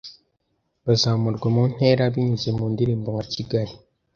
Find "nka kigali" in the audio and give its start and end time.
3.13-3.73